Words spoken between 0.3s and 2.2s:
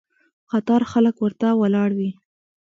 قطار خلک ورته ولاړ وي.